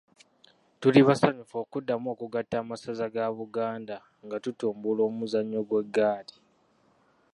Tuli 0.79 0.99
basanyufu 1.07 1.55
okuddamu 1.63 2.07
okugatta 2.13 2.55
amasaza 2.63 3.05
ga 3.13 3.25
Buganda 3.37 3.95
nga 4.25 4.37
tutumbula 4.43 5.01
omuzannyo 5.09 5.59
gw’eggaali. 5.67 6.35